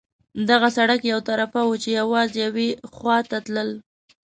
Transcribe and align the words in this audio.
دغه 0.49 0.67
سړک 0.77 1.01
یو 1.11 1.19
طرفه 1.29 1.59
وو، 1.65 1.81
چې 1.83 1.89
یوازې 1.99 2.37
یوې 2.45 2.69
خوا 2.93 3.17
ته 3.29 3.37
تلل. 3.45 3.69